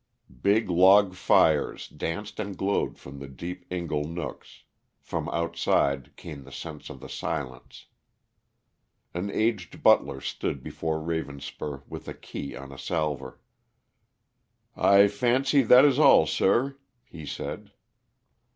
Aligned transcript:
Big 0.41 0.67
log 0.67 1.13
fires 1.13 1.87
danced 1.87 2.39
and 2.39 2.57
glowed 2.57 2.97
from 2.97 3.19
the 3.19 3.27
deep 3.27 3.63
ingle 3.71 4.03
nooks; 4.03 4.63
from 4.99 5.29
outside 5.29 6.15
came 6.15 6.43
the 6.43 6.51
sense 6.51 6.89
of 6.89 6.99
the 6.99 7.07
silence. 7.07 7.85
An 9.13 9.29
aged 9.29 9.83
butler 9.83 10.19
stood 10.19 10.63
before 10.63 10.99
Ravenspur 10.99 11.83
with 11.87 12.07
a 12.07 12.15
key 12.15 12.55
on 12.55 12.71
a 12.71 12.79
salver. 12.79 13.39
"I 14.75 15.07
fancy 15.07 15.61
that 15.61 15.85
is 15.85 15.99
all, 15.99 16.25
sir," 16.25 16.79
he 17.05 17.23
said. 17.23 17.71